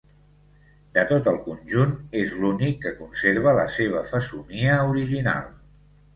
De 0.95 1.03
tot 1.11 1.29
el 1.31 1.37
conjunt 1.47 1.93
és 2.21 2.33
l'únic 2.39 2.81
que 2.87 2.95
conserva 3.03 3.55
la 3.59 3.67
seva 3.75 4.03
fesomia 4.15 4.81
original. 4.97 5.55